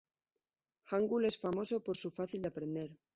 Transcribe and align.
Hangul 0.85 1.25
es 1.25 1.37
famoso 1.37 1.83
por 1.83 1.95
su 1.95 2.09
fácil 2.09 2.41
de 2.41 2.47
aprender. 2.47 2.97